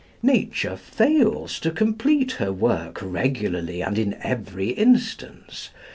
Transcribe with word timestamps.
Nature 0.23 0.75
fails 0.75 1.59
to 1.59 1.69
complete 1.69 2.31
her 2.31 2.51
work 2.51 2.97
regularly 3.03 3.81
and 3.83 3.99
in 3.99 4.15
every 4.23 4.69
instance. 4.69 5.69